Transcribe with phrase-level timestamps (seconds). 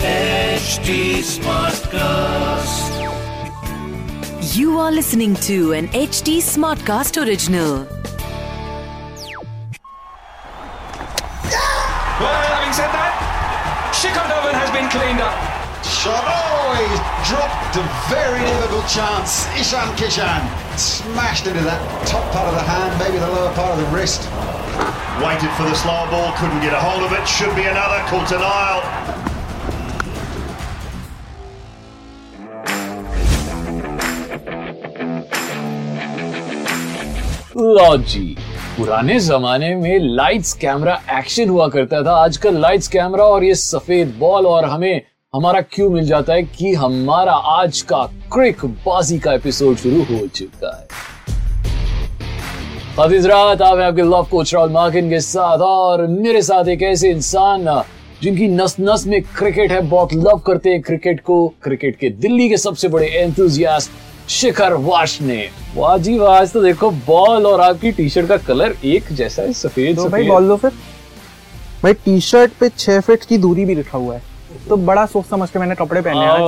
[0.00, 2.90] HD Smartcast.
[4.56, 7.86] You are listening to an HD Smartcast original.
[12.18, 15.36] Well, having said that, Shikhar Dhawan has been cleaned up.
[15.84, 16.24] Shot.
[16.26, 19.46] Oh, he's dropped a very difficult chance.
[19.60, 23.79] Ishan Kishan smashed into that top part of the hand, maybe the lower part of
[23.79, 24.21] the wrist.
[25.23, 27.25] Waited for the slower ball, couldn't get a hold of it.
[27.27, 27.99] Should be another.
[28.09, 28.81] Caught denial.
[37.57, 38.35] लो जी
[38.77, 44.13] पुराने जमाने में lights camera action हुआ करता था आजकल lights camera और ये सफेद
[44.19, 45.01] बॉल और हमें
[45.34, 48.02] हमारा क्यू मिल जाता है कि हमारा आज का
[48.32, 50.86] क्रिक बाजी का एपिसोड शुरू हो चुका है।
[53.26, 57.66] रात आप आपके लव कोच राहुल मार्किन के साथ और मेरे साथ एक ऐसे इंसान
[58.22, 62.48] जिनकी नस नस में क्रिकेट है बहुत लव करते हैं क्रिकेट को। क्रिकेट के दिल्ली
[62.48, 63.90] के सबसे बड़े एंथुजियास्ट
[64.30, 68.74] शिखर वाश ने। वाह जी वाह तो देखो बॉल और आपकी टी शर्ट का कलर
[68.84, 70.70] एक जैसा है सफ़ेद तो सफ़ेद। भाई बोल दो फिर।
[71.82, 74.28] भाई टी शर्ट पे छह फीट की दूरी भी लिखा हुआ है।
[74.68, 76.40] तो बड़ा सोच समझ के मैंने कपड़े पहने आज।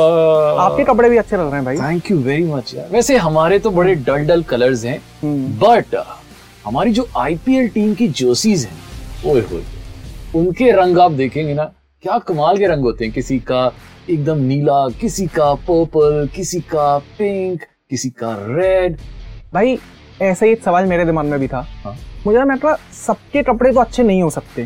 [0.61, 3.59] आपके कपड़े भी अच्छे लग रहे हैं भाई। थैंक यू वेरी मच यार। वैसे हमारे
[3.59, 4.99] तो बड़े डल डल कलर्स हैं
[5.59, 5.97] बट
[6.67, 9.63] हमारी जो आईपीएल टीम की जोसीज हैं ओए होए
[10.37, 11.65] उनके रंग आप देखेंगे ना
[12.03, 13.71] क्या कमाल के रंग होते हैं। किसी का
[14.11, 18.97] एकदम नीला किसी का पर्पल किसी का पिंक किसी का रेड
[19.55, 19.79] भाई
[20.23, 23.73] ऐसा ही एक सवाल मेरे दिमाग में भी था। हाँ। मुझे ना मतलब सबके कपड़े
[23.73, 24.65] तो अच्छे नहीं हो सकते।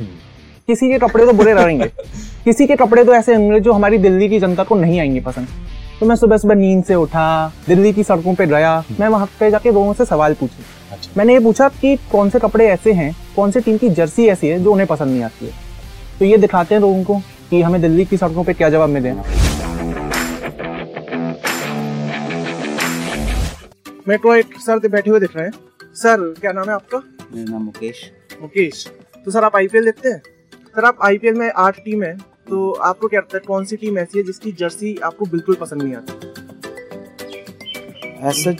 [0.69, 1.91] किसी के कपड़े तो बुरे रहेंगे।
[2.47, 5.49] किसी के कपड़े तो ऐसे होंगे जो हमारी दिल्ली की जनता को नहीं आएँगे पसंद।
[6.01, 9.51] तो मैं सुबह सुबह नींद से उठा दिल्ली की सड़कों पे गया मैं वहाँ पे
[9.51, 13.17] जाके लोगों से सवाल पूछे। अच्छा। मैंने ये पूछा कि कौन से कपड़े ऐसे हैं
[13.37, 15.53] कौन से टीम की जर्सी ऐसी है जो उन्हें पसंद नहीं आती है?
[16.19, 17.19] तो ये दिखाते हैं लोगों को
[17.51, 19.15] कि हमें दिल्ली की सड़कों पे क्या जवाब मिले
[24.17, 25.53] को एक सर बैठे हुए दिख रहे हैं।
[25.95, 27.03] सर क्या नाम है आपका?
[27.35, 28.11] मेरा नाम मुकेश।
[28.43, 28.87] मुकेश।
[29.25, 30.23] तो सर आप आईपीएल देखते हैं?
[30.77, 33.99] सर आप आईपीएल में आठ टीम है। तो आपको क्या लगता है कौन सी टीम
[33.99, 36.13] ऐसी है जिसकी जर्सी आपको बिल्कुल पसंद नहीं आती?
[38.23, 38.51] ऐसा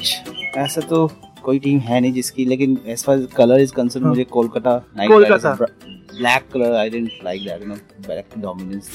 [0.63, 1.07] ऐसा तो
[1.45, 4.05] कोई टीम है नहीं जिसकी लेकिन as far colour is concern.
[4.05, 5.53] मुझे Kolkata Kolkata.
[5.53, 7.75] Black colour I didn't like that you know
[8.07, 8.91] black dominance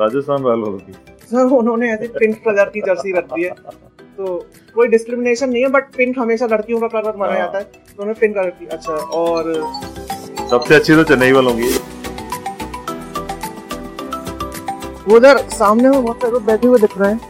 [0.00, 0.92] Rajasthan royal वालों की
[1.24, 4.36] सर उन्होंने ऐसे पिंक कलर की जर्सी रख दी है। तो
[4.74, 8.18] कोई डिस्क्रिमिनेशन नहीं है बट पिंक हमेशा लड़कियों का कलर माना जाता है। तो उन्होंने
[8.20, 9.52] पिंक कलर की अच्छा और
[10.50, 11.68] सबसे अच्छी तो चेन्नई वालों की
[15.10, 17.20] उधर सामने में बहुत सारे लोग बैठे हुए दिख रहे हैं।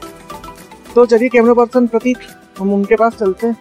[0.95, 2.19] तो चलिए कैमरा पर्सन प्रतीक
[2.59, 3.57] हम उनके पास चलते हैं।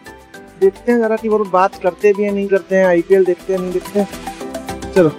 [0.59, 3.53] देखते हैं जरा कि वो लोग बात करते भी हैं नहीं करते हैं आईपीएल देखते
[3.53, 5.11] हैं नहीं देखते हैं। चलो।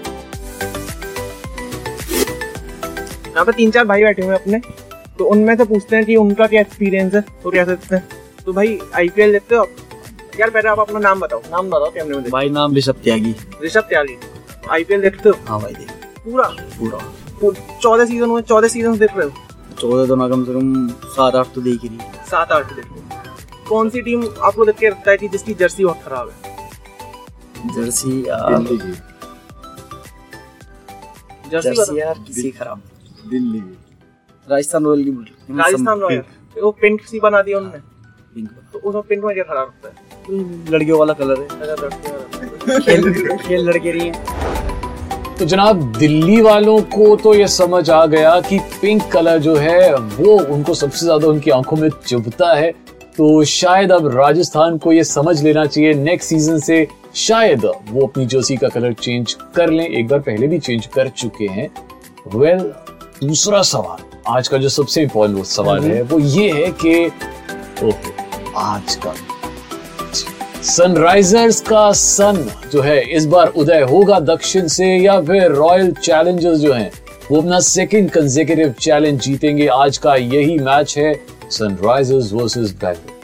[3.28, 4.60] यहाँ पे तीन चार भाई बैठे हुए हैं अपने।
[5.18, 8.08] तो उनमें से पूछते हैं कि उनका क्या एक्सपीरियंस है तो क्या सकते हैं।
[8.46, 9.66] तो भाई आईपीएल देखते हो
[10.40, 13.86] यार पहले आप अपना नाम बताओ। नाम बताओ कैमरे में भाई नाम ऋषभ त्यागी। ऋषभ
[13.88, 14.16] त्यागी।
[14.70, 15.34] आईपीएल देखते हो?
[15.48, 15.90] हाँ भाई देख।
[16.24, 16.48] पूरा?
[16.78, 16.98] पूरा।
[17.42, 19.32] चौदह सीज़न हुए चौदह सीज़न देख रहे हो?
[19.80, 21.98] चौदह तो ना कम से कम सात आठ तो देख ही रही
[22.30, 22.96] सात आठ देखो
[23.68, 26.34] कौन सी टीम आपको देख के लगता है कि जिसकी जर्सी बहुत खराब है?
[27.74, 28.92] जर्सी आ, दिल्ली की।
[31.50, 32.82] जर्सी जर्सी यार किसी खराब
[33.30, 33.60] दिल्ली
[34.48, 35.16] राजस्थान रॉयल की रही
[35.48, 36.22] हूँ। राजस्थान रॉयल
[36.56, 37.78] वो पिंक सी बना दिया उन्होंने।
[38.34, 39.94] पिंक तो उसमें पिंक में क्या खराब लगता है?
[40.70, 44.66] लड़कियों वाला कलर है। अगर लड़के वाला। खेल खेल लड़के रही है।
[45.38, 49.94] तो जनाब दिल्ली वालों को तो ये समझ आ गया कि पिंक कलर जो है
[49.94, 52.70] वो उनको सबसे ज़्यादा उनकी आँखों में चुभता है।
[53.16, 58.26] तो शायद अब राजस्थान को ये समझ लेना चाहिए। नेक्स्ट सीज़न से शायद वो अपनी
[58.26, 61.68] जर्सी का कलर चेंज कर लें। एक बार पहले भी चेंज कर चुके हैं।
[62.34, 67.06] वेल well, दूसरा सवाल आज का जो सबसे इम्पोर्टेंट सवाल है वो ये है कि
[67.84, 68.12] ओहो
[68.58, 69.14] आज का
[70.62, 76.58] सनराइजर्स का सन जो है, इस बार उदय होगा दक्षिण से या फिर रॉयल चैलेंजर्स
[76.58, 76.90] जो हैं,
[77.30, 81.20] वो अपना सेकंड कंसेक्यूटिव चैलेंज जीतेंगे। आज का यही मैच है
[81.50, 83.18] सनराइजर्स वर्सेस बैंगलोर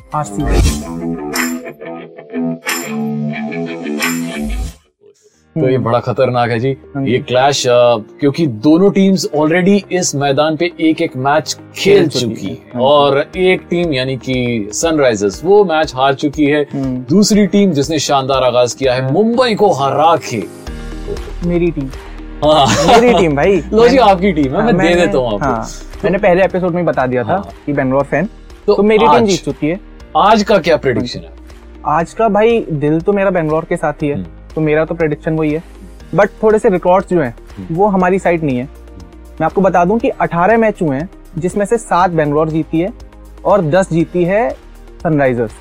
[5.54, 6.68] तो ये बड़ा खतरनाक है जी।
[7.06, 12.80] ये क्लैश क्योंकि दोनों टीम्स ऑलरेडी इस मैदान पे एक एक मैच खेल चुकी है।
[12.80, 16.66] और एक टीम यानी कि सनराइजर्स वो मैच हार चुकी है।
[17.08, 20.42] दूसरी टीम जिसने शानदार आगाज़ किया है मुंबई को हरा के।
[21.48, 21.88] मेरी टीम
[22.44, 22.66] हाँ।
[23.00, 25.66] मेरी टीम भाई। लो जी आपकी टीम है। मैं दे देता हूँ आपको। हाँ,
[26.04, 28.28] मैंने पहले एपिसोड में बता दिया था हाँ। कि बेंगलोर फ़ैन
[28.66, 29.80] तो तो मेरी टीम जीत चुकी है।
[30.16, 31.32] आज का क्या प्रेडिक्शन है?
[31.86, 34.94] आज का भाई दिल तो मेरा बेंगलोर के साथ ही है। हम्म। तो मेरा तो
[34.94, 35.62] प्रेडिक्शन वही है।
[36.14, 37.34] बट थोड़े से रिकॉर्ड्स जो हैं
[37.70, 41.08] वो हमारी साइड नहीं है। मैं आपको बता दूँ कि 18 मैच हुए हैं
[41.38, 42.92] जिसमें से सात बेंगलोर जीती है
[43.44, 44.48] और 10 जीती है
[45.02, 45.52] सनराइजर्स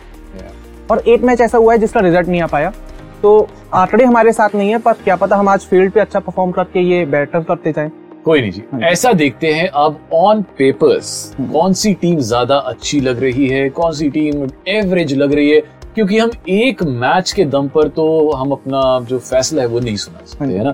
[0.91, 2.73] और एक मैच ऐसा हुआ है जिसका रिज़ल्ट नहीं आ पाया।
[3.21, 6.51] तो आंकड़े हमारे साथ नहीं है पर क्या पता हम आज फ़ील्ड पे अच्छा परफॉर्म
[6.51, 7.91] करके ये बेटर करते जाए।
[8.25, 13.21] कोई नहीं जी। ऐसा देखते हैं अब ऑन पेपर्स कौन सी टीम ज़्यादा अच्छी लग
[13.21, 15.61] रही है कौन सी टीम एवरेज लग रही है
[15.95, 19.95] क्योंकि हम एक मैच के दम पर तो हम अपना जो फैसला है वो नहीं
[19.95, 20.71] सुना सकते है ना?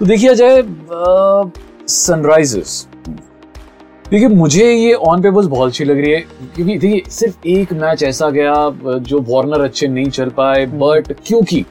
[0.00, 0.62] तो देखिए जाए
[1.88, 2.86] सनराइजर्स
[4.10, 6.20] देखिए मुझे ये ऑन पेपर्स बहुत अच्छी लग रही है
[6.54, 8.54] क्योंकि देखिए सिर्फ़ एक मैच ऐसा गया
[8.98, 11.64] जो वार्नर अच्छे नहीं चल पाए बट क्योंकि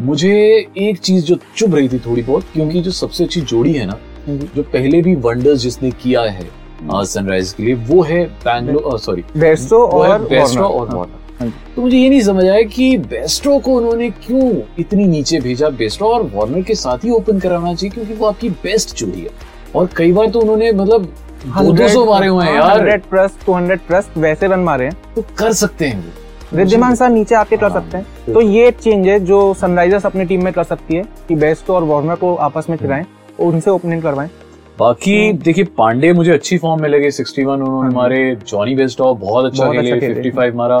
[0.00, 0.32] मुझे
[0.78, 3.98] एक चीज़ जो चुभ रही थी थोड़ी बहुत क्योंकि जो सबसे अच्छी जोड़ी है ना
[4.28, 6.48] जो। पहले भी वंडर्स जिसने किया है
[6.84, 11.96] सनराइज के लिए वो है बैंगलोर सॉरी बेस्टो और बेस्टो और हाँ। वार्नर तो मुझे
[11.98, 16.62] ये नहीं समझ आया कि बेस्टो को उन्होंने क्यों इतनी नीचे भेजा बेस्टो और वार्नर
[16.62, 17.90] के साथ ही ओपन कराना चाहिए?
[17.90, 19.30] क्योंकि वो आपकी बेस्ट जोड़ी है।
[19.76, 21.12] और कई बार तो उन्होंने मतलब
[21.46, 24.96] दो सौ मारे हुए हैं यार। Hundred plus two hundred plus वैसे रन मारे हैं।
[25.14, 29.06] तो कर सकते हैं वो। रिद्धिमान सर नीचे आके कर सकते हैं। तो ये चेंज
[29.08, 32.66] है जो सनराइजर्स अपनी टीम में कर सकती है कि बेस्टो और वार्नर को आपस
[32.70, 33.04] में खिलाएँ
[33.40, 34.30] और उनसे ओपनिंग करवाएँ।
[34.78, 39.70] बाकी देखिए पांडे मुझे अच्छी फॉर्म में लगे। 61 उन्होंने मारे। जॉनी बेस्टॉ बहुत अच्छा
[39.72, 40.78] खेले। अच्छा खेले। 55 मारा।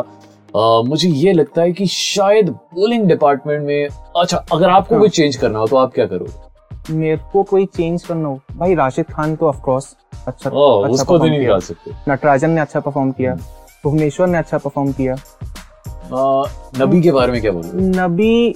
[0.56, 5.36] अ, मुझे ये लगता है कि शायद बोलिंग डिपार्टमेंट में अच्छा अगर आपको कोई चेंज
[5.36, 6.94] करना हो तो आप क्या करोगे?
[6.94, 9.96] मेरे को कोई चेंज करना हो। भाई राशिद खान तो ऑफकोर्स
[10.26, 13.34] अच्छा ओ, अच्छा उसको तो नहीं। निकाल सकते। नटराजन ने अच्छा परफॉर्म किया।
[13.84, 16.44] भुवनेश्वर ने अच्छा परफॉर्म किया। आ,
[16.78, 18.54] नबी के बारे में क्या बोलोगे नबी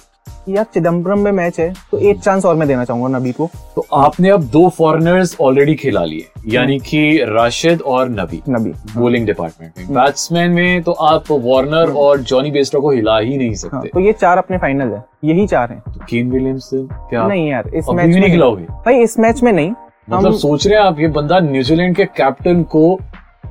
[0.49, 3.87] या चिदम्बरम में मैच है तो एक चांस और मैं देना चाहूँगा नबी को। तो
[3.95, 9.73] आपने अब दो फॉरेनर्स ऑलरेडी खिला लिए यानी कि राशिद और नबी। नबी। बोलिंग डिपार्टमेंट
[9.79, 13.83] में। बैट्समैन में तो आप वार्नर और जॉनी बेस्टो को हिला ही नहीं सकते हाँ,
[13.83, 17.49] सकते। तो ये चार अपने फाइनल है यही चार हैं। तो केन विलियमसन क्या नहीं
[17.49, 18.65] यार इस मैच में नहीं। खिलाओगे?
[18.65, 19.73] भाई इस मैच में नहीं।
[20.09, 22.99] मतलब सोच रहे हैं आप ये बंदा न्यूजीलैंड के कैप्टन को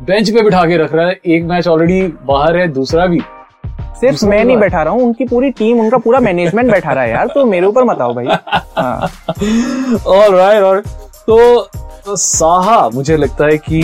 [0.01, 3.19] बेंच पे बिठा के रख रहा है एक मैच ऑलरेडी बाहर है दूसरा भी।
[4.00, 7.09] सिर्फ़ मैं नहीं बैठा रहा हूँ उनकी पूरी टीम उनका पूरा मैनेजमेंट बैठा रहा है
[7.09, 8.25] यार तो मेरे ऊपर मत आओ भाई।
[10.07, 10.80] और राइट और
[11.27, 13.81] तो, साहा मुझे लगता है कि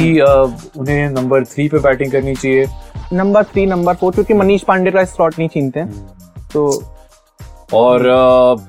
[0.79, 2.65] उन्हें नंबर थ्री पे बैटिंग करनी चाहिए।
[3.13, 6.07] नंबर थ्री नंबर फोर क्योंकि मनीष पांडे का स्लॉट नहीं छीनते। हैं
[6.53, 6.67] तो
[7.73, 8.03] और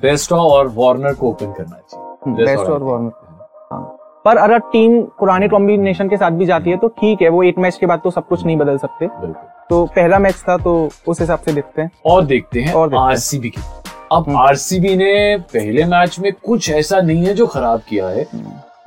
[0.01, 3.09] बेस्ट और वार्नर को ओपन करना चाहिए। बेस्ट और वार्नर
[4.25, 7.57] पर अगर टीम पुराने कॉम्बिनेशन के साथ भी जाती है तो ठीक है वो एक
[7.57, 9.07] मैच के बाद तो सब कुछ नहीं बदल सकते।
[9.69, 10.73] तो पहला मैच था तो
[11.07, 13.61] उस हिसाब से देखते हैं। और देखते हैं और। आरसीबी की।
[14.11, 18.27] अब आरसीबी ने पहले मैच में कुछ ऐसा नहीं है जो खराब किया है।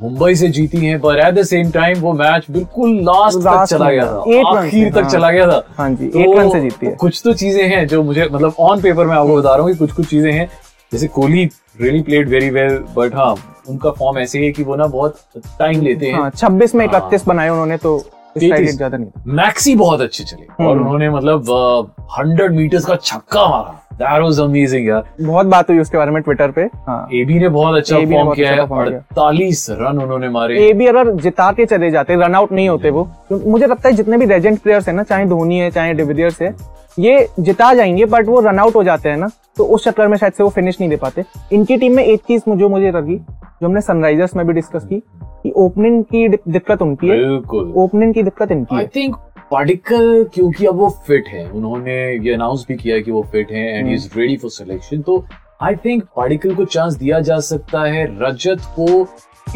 [0.02, 3.90] मुंबई से जीती है पर एट द सेम टाइम वो मैच बिल्कुल लास्ट तक चला
[3.90, 6.86] गया था। आखिर तक हाँ। चला गया था। हाँ जी तो एक रन से जीती
[6.86, 9.72] है। कुछ तो चीज़ें हैं जो मुझे मतलब ऑन पेपर में आपको बता रहा हूँ
[9.72, 10.48] कि कुछ कुछ चीज़ें हैं
[10.92, 11.44] जैसे Kohli
[11.80, 13.34] really played very well but हाँ
[13.68, 15.18] उनका फॉर्म ऐसे है कि वो ना बहुत
[15.58, 17.98] टाइम लेते हैं। हाँ छब्बीस में हाँ। इकतीस बनाए उन्होंने तो
[18.38, 23.80] ज़्यादा नहीं मैक्सी बहुत अच्छे चले। और हम्म। उन्होंने मतलब हंड्रेड मीटर्स का छक्का मारा।
[23.98, 27.48] दैट वाज अमेजिंग यार बहुत बात हुई उसके बारे में ट्विटर पे। हाँ। एबी ने
[27.48, 31.66] बहुत अच्छा फॉर्म किया अच्छा है अड़तालीस रन उन्होंने मारे। ए भी अगर जिता के
[31.66, 34.88] चले जाते रन आउट नहीं होते वो क्योंकि मुझे लगता है जितने भी लेजेंड प्लेयर्स
[34.88, 36.54] है ना चाहे धोनी है चाहे डिविलियर्स है
[36.98, 40.16] ये जिता जाएँगे बट वो रन आउट हो जाते हैं ना तो उस चक्कर में
[40.18, 43.16] शायद से वो फिनिश नहीं दे पाते। इनकी टीम में एक चीज़ मुझे मुझे लगी
[43.16, 47.36] जो हमने सनराइजर्स में भी डिस्कस की कि ओपनिंग की दिक्कत उनकी है।
[47.76, 49.16] ओपनिंग की दिक्कत इनकी आई है। थिंक
[49.50, 53.66] पार्टिकल क्योंकि अब वो फिट है। उन्होंने ये अनाउंस भी किया कि वो फिट है
[53.78, 55.24] and is ready for selection तो
[55.62, 59.06] आई थिंक पार्टिकल को चांस दिया जा सकता है। रजत को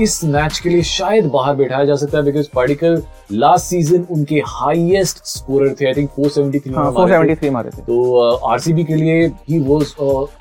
[0.00, 4.42] इस मैच के लिए शायद बाहर बैठाया जा सकता है बिकॉज़ पार्टिकल लास्ट सीज़न उनके
[4.47, 9.26] हाईएस्ट स्कोरर थे। आई थिंक 473 हाँ में फोर मारे थे। तो आरसीबी के लिए
[9.49, 9.94] ही वाज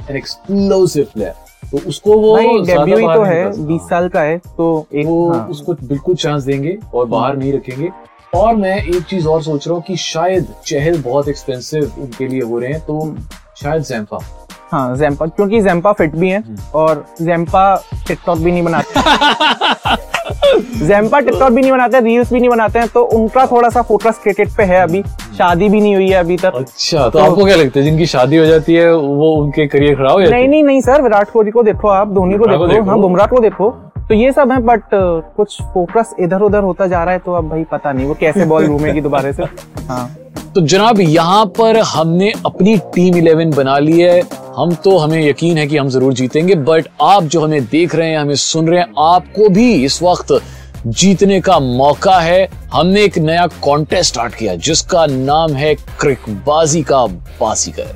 [0.09, 1.33] एन एक्सप्लोसिव प्लेयर
[1.71, 5.47] तो उसको वो डेब्यू ही तो है। बीस साल का है तो एक वो हाँ,
[5.47, 7.89] उसको बिल्कुल चांस देंगे और बाहर नहीं रखेंगे।
[8.33, 12.41] और मैं एक चीज़ और सोच रहा हूँ कि शायद चहल बहुत एक्सपेंसिव उनके लिए
[12.41, 13.15] हो रहे हैं तो
[13.61, 14.17] शायद जैम्पा
[14.71, 16.43] हाँ जैम्पा क्योंकि जैम्पा फिट भी है
[16.75, 17.63] और जैम्पा
[18.07, 18.99] टिकटॉक भी नहीं बनाते।
[20.87, 24.19] जैम्पा टिकटॉक भी नहीं बनाते रील्स भी नहीं बनाते हैं तो उनका थोड़ा सा फोकस
[24.23, 25.01] क्रिकेट पे है अभी।
[25.37, 28.05] शादी भी नहीं हुई है अभी तक। अच्छा तो तो आपको क्या लगता है जिनकी
[28.05, 30.49] शादी हो जाती है वो उनके करियर खराब हो जाते नहीं हैं?
[30.49, 33.69] नहीं नहीं सर विराट कोहली को देखो आप धोनी को देखो। हाँ बुमराह को देखो।
[34.09, 34.83] तो ये सब है बट
[35.35, 38.45] कुछ फोकस इधर उधर होता जा रहा है तो अब भाई पता नहीं वो कैसे
[38.45, 39.43] बॉल घूमेगी दोबारा से।
[39.87, 40.07] हाँ।
[40.55, 44.21] तो जनाब यहाँ पर हमने अपनी टीम इलेवन बना ली है।
[44.57, 48.09] हम तो हमें यकीन है कि हम ज़रूर जीतेंगे बट आप जो हमें देख रहे
[48.09, 50.33] हैं हमें सुन रहे हैं आपको भी इस वक्त
[50.87, 57.05] जीतने का मौका है। हमने एक नया कॉन्टेस्ट स्टार्ट किया जिसका नाम है क्रिकबाजी का
[57.05, 57.95] बाजीगर।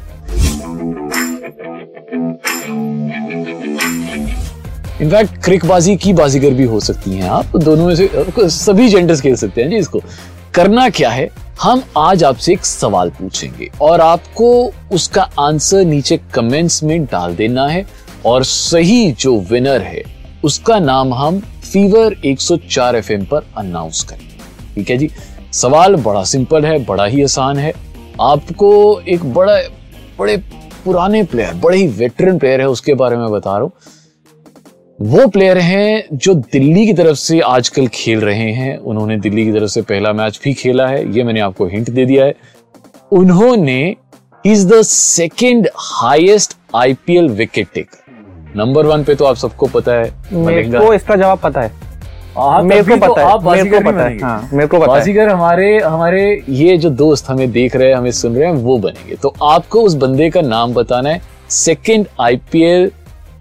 [5.01, 8.09] इनफैक्ट क्रिकबाजी की बाजीगर भी हो सकती हैं आप। दोनों में से,
[8.49, 10.01] सभी जेंडर्स खेल सकते हैं जी इसको।
[10.53, 11.29] करना क्या है?
[11.61, 17.67] हम आज आपसे एक सवाल पूछेंगे और आपको उसका आंसर नीचे कमेंट्स में डाल देना
[17.67, 17.85] है
[18.25, 20.03] और सही जो विनर है,
[20.43, 25.09] उसका नाम हम फीवर 104 एफएम पर अनाउंस करेंगे। ठीक है जी?
[25.53, 27.73] सवाल बड़ा सिंपल है, बड़ा ही आसान है।
[28.21, 29.57] आपको एक बड़ा,
[30.19, 30.37] बड़े
[30.85, 33.71] पुराने प्लेयर बड़े ही वेटरन प्लेयर है, उसके बारे में बता रहा हूँ।
[35.03, 39.51] वो प्लेयर हैं जो दिल्ली की तरफ़ से आजकल खेल रहे हैं। उन्होंने दिल्ली की
[39.51, 42.35] तरफ़ से पहला मैच भी खेला है। ये मैंने आपको हिंट दे दिया है।
[43.11, 43.95] उन्होंने
[44.45, 50.13] is the second highest IPL wicket taker number one पे तो आप सबको पता है
[50.33, 51.71] मेरे को इसका जवाब पता है।
[52.63, 55.77] मेरे को पता है आप मेरे को पता है। हाँ मेरे को पता बाजीगर हमारे
[55.79, 59.35] हमारे ये जो दोस्त हमें देख रहे हैं हमें सुन रहे हैं वो बनेंगे। तो
[59.43, 62.91] आपको उस बंदे का नाम बताना है सेकंड आईपीएल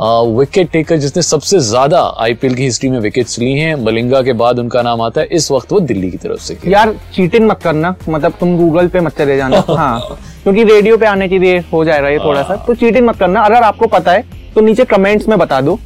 [0.01, 4.59] विकेट टेकर जिसने सबसे ज़्यादा आईपीएल की हिस्ट्री में विकेट्स ली हैं मलिंगा के बाद
[4.59, 7.95] उनका नाम आता है इस वक्त वो दिल्ली की तरफ़ से यार चीटिंग मत करना
[8.09, 11.85] मतलब तुम गूगल पे मत चले जाना हाँ क्योंकि रेडियो पे आने के लिए हो
[11.85, 15.29] जाएगा ये थोड़ा सा तो चीटिंग मत करना अगर आपको पता है तो नीचे कमेंट्स
[15.29, 15.79] में बता दो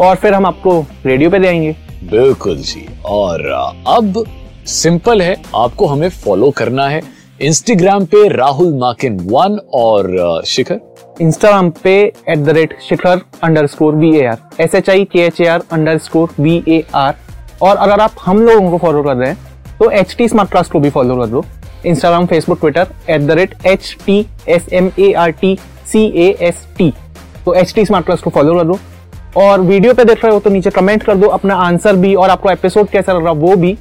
[0.00, 1.74] और फिर हम आपको रेडियो पे दे आएँगे।
[2.10, 3.46] बिल्कुल जी और
[3.88, 4.24] अब
[4.66, 7.02] सिंपल है आपको हमें फॉलो करना है
[7.40, 10.80] इंस्टाग्राम पे राहुल माकिन वन और शिखर।
[11.20, 11.92] इंस्टाग्राम पे
[12.28, 13.20] at the rate Shikhar
[13.66, 15.62] underscore V A R S H I K H A R
[15.98, 17.14] underscore V A R
[17.62, 20.70] और अगर आप हम लोगों को फॉलो कर रहे हैं तो एच टी स्मार्ट क्लास
[20.70, 21.44] को भी फॉलो कर दो
[21.86, 24.18] Instagram Facebook Twitter at the rate H T
[24.48, 25.56] S M A R T
[25.92, 26.92] C A S T
[27.44, 28.78] तो एच टी स्मार्ट क्लास को फॉलो कर दो
[29.40, 32.30] और वीडियो पे देख रहे हो तो नीचे कमेंट कर दो अपना आंसर भी और
[32.30, 33.76] आपको एपिसोड कैसा लग रहा वो भी।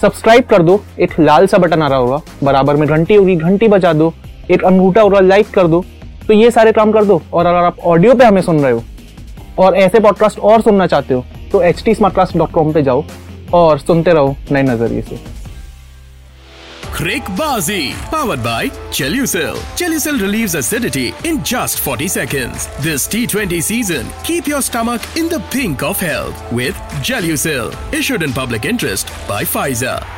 [0.00, 3.68] सब्सक्राइब कर दो, एक लाल सा बटन आ रहा होगा, बराबर में घंटी होगी, घंटी
[3.68, 4.12] बजा दो,
[4.50, 5.84] एक अंगूठा होगा लाइक कर दो।
[6.28, 8.82] तो ये सारे काम कर दो और अगर आप ऑडियो पे हमें सुन रहे हो
[9.58, 11.94] और ऐसे पॉडकास्ट और सुनना चाहते हो तो एच टी
[12.72, 13.04] पे जाओ
[13.54, 15.38] और सुनते रहो नए नज़रिए से
[16.98, 19.60] Crickbazi, powered by Chelucil.
[19.76, 22.66] Chelucil relieves acidity in just 40 seconds.
[22.82, 26.74] This T20 season, keep your stomach in the pink of health with
[27.10, 27.72] Gelucil.
[27.92, 30.17] Issued in public interest by Pfizer.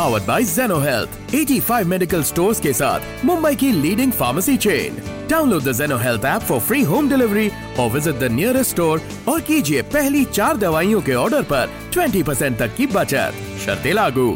[0.00, 1.16] Powered by Zeno Health.
[1.34, 4.94] 85 medical stores के साथ मुंबई की leading pharmacy chain.
[5.32, 9.40] Download the Zeno Health app for free home delivery or visit the nearest store और
[9.48, 14.30] कीजिए पहली चार दवाइयों के order पर 20% तक की बचत शर्तें लागू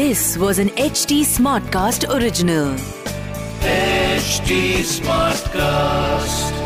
[0.00, 2.74] This was an HT Smartcast original.
[3.76, 4.60] HT
[4.96, 6.63] Smartcast.